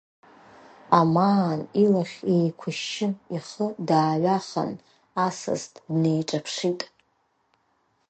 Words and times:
Амаан 0.99 1.61
илахь 1.83 2.17
еиқәшьшьы 2.35 3.07
ихы 3.35 3.67
дааҩахан, 3.87 4.71
Асас 5.25 5.63
днеиҿаԥшит. 5.73 6.81